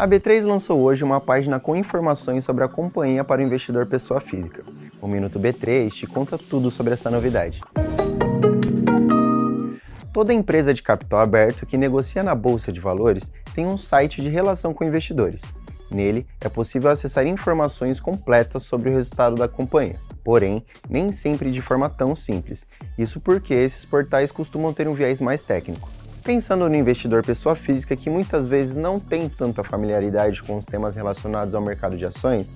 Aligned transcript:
A 0.00 0.08
B3 0.08 0.46
lançou 0.46 0.80
hoje 0.80 1.04
uma 1.04 1.20
página 1.20 1.60
com 1.60 1.76
informações 1.76 2.42
sobre 2.42 2.64
a 2.64 2.68
companhia 2.68 3.22
para 3.22 3.42
o 3.42 3.44
investidor 3.44 3.84
pessoa 3.84 4.18
física. 4.18 4.64
O 4.98 5.06
Minuto 5.06 5.38
B3 5.38 5.90
te 5.90 6.06
conta 6.06 6.38
tudo 6.38 6.70
sobre 6.70 6.94
essa 6.94 7.10
novidade. 7.10 7.60
Toda 10.10 10.32
empresa 10.32 10.72
de 10.72 10.82
capital 10.82 11.20
aberto 11.20 11.66
que 11.66 11.76
negocia 11.76 12.22
na 12.22 12.34
bolsa 12.34 12.72
de 12.72 12.80
valores 12.80 13.30
tem 13.54 13.66
um 13.66 13.76
site 13.76 14.22
de 14.22 14.30
relação 14.30 14.72
com 14.72 14.84
investidores. 14.84 15.42
Nele 15.90 16.26
é 16.40 16.48
possível 16.48 16.90
acessar 16.90 17.26
informações 17.26 18.00
completas 18.00 18.62
sobre 18.62 18.88
o 18.88 18.94
resultado 18.94 19.36
da 19.36 19.48
companhia, 19.48 20.00
porém, 20.24 20.64
nem 20.88 21.12
sempre 21.12 21.50
de 21.50 21.60
forma 21.60 21.90
tão 21.90 22.16
simples. 22.16 22.66
Isso 22.96 23.20
porque 23.20 23.52
esses 23.52 23.84
portais 23.84 24.32
costumam 24.32 24.72
ter 24.72 24.88
um 24.88 24.94
viés 24.94 25.20
mais 25.20 25.42
técnico. 25.42 25.90
Pensando 26.30 26.68
no 26.68 26.76
investidor 26.76 27.24
pessoa 27.24 27.56
física 27.56 27.96
que 27.96 28.08
muitas 28.08 28.48
vezes 28.48 28.76
não 28.76 29.00
tem 29.00 29.28
tanta 29.28 29.64
familiaridade 29.64 30.40
com 30.40 30.56
os 30.56 30.64
temas 30.64 30.94
relacionados 30.94 31.56
ao 31.56 31.60
mercado 31.60 31.98
de 31.98 32.06
ações, 32.06 32.54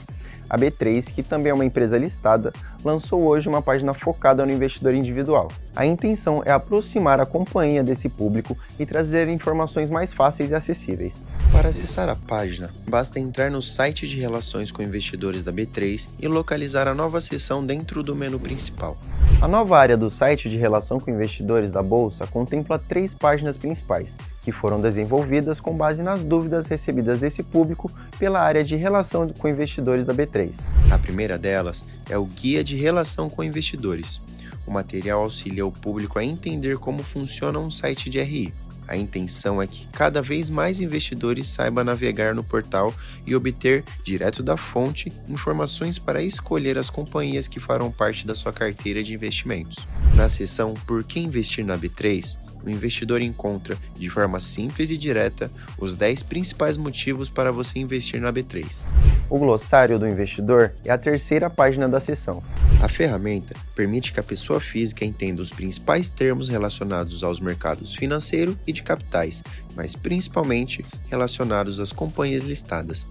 a 0.49 0.57
B3, 0.57 1.13
que 1.13 1.25
também 1.25 1.51
é 1.51 1.55
uma 1.55 1.65
empresa 1.65 1.99
listada, 1.99 2.53
lançou 2.85 3.27
hoje 3.27 3.49
uma 3.49 3.61
página 3.61 3.93
focada 3.93 4.47
no 4.47 4.53
investidor 4.53 4.95
individual. 4.95 5.49
A 5.75 5.85
intenção 5.85 6.41
é 6.47 6.53
aproximar 6.53 7.19
a 7.19 7.27
companhia 7.27 7.83
desse 7.83 8.09
público 8.09 8.57
e 8.79 8.87
trazer 8.87 9.27
informações 9.27 9.91
mais 9.91 10.13
fáceis 10.13 10.53
e 10.53 10.55
acessíveis. 10.55 11.27
Para 11.51 11.71
acessar 11.71 12.09
a 12.09 12.15
página, 12.15 12.71
basta 12.89 13.19
entrar 13.19 13.51
no 13.51 13.61
site 13.61 14.07
de 14.07 14.21
relações 14.21 14.71
com 14.71 14.85
investidores 14.85 15.43
da 15.43 15.53
B3 15.53 16.11
e 16.21 16.29
localizar 16.29 16.87
a 16.87 16.95
nova 16.95 17.21
seção 17.21 17.67
dentro 17.67 18.05
do 18.05 18.15
menu 18.15 18.39
principal. 18.39 18.97
A 19.45 19.47
nova 19.47 19.79
área 19.79 19.95
do 19.95 20.11
site 20.11 20.49
de 20.49 20.57
relação 20.57 20.99
com 20.99 21.11
investidores 21.11 21.71
da 21.71 21.83
bolsa 21.83 22.27
contempla 22.27 22.79
três 22.79 23.15
páginas 23.15 23.59
principais, 23.59 24.17
que 24.41 24.51
foram 24.51 24.81
desenvolvidas 24.81 25.61
com 25.61 25.77
base 25.77 26.03
nas 26.03 26.25
dúvidas 26.25 26.67
recebidas 26.67 27.21
desse 27.21 27.43
público 27.43 27.93
pela 28.19 28.41
área 28.41 28.65
de 28.65 28.75
relação 28.75 29.29
com 29.29 29.47
investidores 29.47 30.07
da 30.07 30.15
B3. 30.15 30.67
A 30.91 30.99
primeira 30.99 31.37
delas 31.37 31.85
é 32.09 32.17
o 32.17 32.25
Guia 32.25 32.65
de 32.65 32.75
Relação 32.75 33.29
com 33.29 33.45
Investidores. 33.45 34.19
O 34.67 34.71
material 34.71 35.21
auxilia 35.21 35.67
o 35.67 35.71
público 35.71 36.19
a 36.19 36.25
entender 36.25 36.79
como 36.79 37.03
funciona 37.03 37.59
um 37.59 37.71
site 37.71 38.09
de 38.09 38.23
RI. 38.23 38.55
A 38.87 38.97
intenção 38.97 39.61
é 39.61 39.67
que 39.67 39.87
cada 39.89 40.21
vez 40.21 40.51
mais 40.51 40.81
investidores 40.81 41.49
saibam 41.49 41.85
navegar 41.85 42.35
no 42.35 42.45
portal 42.45 42.95
e 43.27 43.35
obter, 43.35 43.85
direto 44.03 44.43
da 44.43 44.57
fonte, 44.57 45.11
informações 45.29 45.99
para 45.99 46.23
escolher 46.23 46.79
as 46.79 46.91
companhias 46.91 47.49
que 47.49 47.61
farão 47.61 47.91
parte 47.91 48.27
da 48.27 48.35
sua 48.35 48.53
carteira 48.53 49.03
de 49.03 49.15
investimentos. 49.15 49.87
Na 50.15 50.29
seção 50.29 50.75
Por 50.87 51.03
que 51.05 51.21
investir 51.21 51.65
na 51.65 51.79
B3, 51.79 52.39
o 52.65 52.71
investidor 52.71 53.21
encontra, 53.21 53.77
de 53.95 54.09
forma 54.09 54.41
simples 54.41 54.91
e 54.91 54.97
direta, 54.97 55.51
os 55.79 55.97
10 55.97 56.23
principais 56.23 56.77
motivos 56.77 57.29
para 57.29 57.53
você 57.53 57.79
investir 57.79 58.21
na 58.21 58.33
B3. 58.33 59.14
O 59.35 59.37
glossário 59.37 59.99
do 59.99 60.07
investidor 60.07 60.77
é 60.85 60.93
a 60.93 60.97
terceira 60.97 61.51
página 61.51 61.89
da 61.89 61.99
seção. 61.99 62.41
A 62.81 62.87
ferramenta 62.87 63.53
permite 63.75 64.13
que 64.13 64.21
a 64.21 64.23
pessoa 64.23 64.61
física 64.61 65.05
entenda 65.05 65.43
os 65.43 65.51
principais 65.51 66.13
termos 66.13 66.49
relacionados 66.49 67.25
aos 67.25 67.41
mercados 67.41 67.97
financeiro 67.97 68.57
e 68.65 68.73
de 68.73 68.85
capitais, 68.85 69.43
mas 69.75 69.97
principalmente 69.97 70.85
relacionados 71.11 71.81
às 71.81 71.93
companhias 71.93 72.45
listadas. 72.45 73.09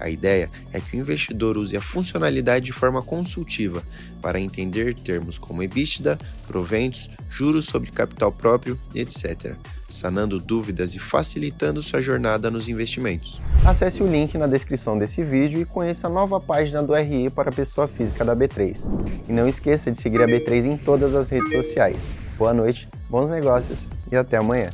A 0.00 0.08
ideia 0.08 0.48
é 0.72 0.80
que 0.80 0.96
o 0.96 0.98
investidor 0.98 1.58
use 1.58 1.76
a 1.76 1.82
funcionalidade 1.82 2.64
de 2.64 2.72
forma 2.72 3.02
consultiva 3.02 3.82
para 4.22 4.40
entender 4.40 4.94
termos 4.94 5.38
como 5.38 5.62
EBITDA, 5.62 6.18
proventos, 6.46 7.10
juros 7.28 7.66
sobre 7.66 7.90
capital 7.90 8.32
próprio, 8.32 8.80
etc., 8.94 9.54
sanando 9.88 10.38
dúvidas 10.38 10.94
e 10.94 10.98
facilitando 10.98 11.82
sua 11.82 12.00
jornada 12.00 12.50
nos 12.50 12.68
investimentos. 12.68 13.40
Acesse 13.64 14.02
o 14.02 14.06
link 14.06 14.36
na 14.36 14.46
descrição 14.46 14.98
desse 14.98 15.22
vídeo 15.22 15.60
e 15.60 15.64
conheça 15.64 16.06
a 16.06 16.10
nova 16.10 16.40
página 16.40 16.82
do 16.82 16.92
RE 16.94 17.30
para 17.30 17.50
a 17.50 17.52
pessoa 17.52 17.86
física 17.86 18.24
da 18.24 18.34
B3. 18.34 18.88
E 19.28 19.32
não 19.32 19.48
esqueça 19.48 19.90
de 19.90 19.96
seguir 19.96 20.22
a 20.22 20.26
B3 20.26 20.64
em 20.66 20.76
todas 20.76 21.14
as 21.14 21.30
redes 21.30 21.50
sociais. 21.50 22.06
Boa 22.38 22.52
noite, 22.52 22.88
bons 23.08 23.30
negócios 23.30 23.88
e 24.10 24.16
até 24.16 24.36
amanhã. 24.36 24.70